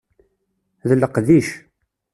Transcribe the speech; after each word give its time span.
D 0.89 0.91
leqdic. 1.01 1.47